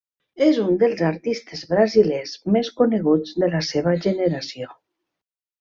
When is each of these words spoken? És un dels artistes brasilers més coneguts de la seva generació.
És 0.45 0.55
un 0.61 0.79
dels 0.83 1.03
artistes 1.09 1.61
brasilers 1.75 2.33
més 2.57 2.73
coneguts 2.81 3.37
de 3.45 3.53
la 3.57 3.63
seva 3.71 3.97
generació. 4.07 4.73